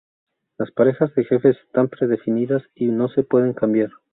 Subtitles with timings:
[0.57, 3.91] Las parejas de jefes están predefinidas y no se pueden cambiar.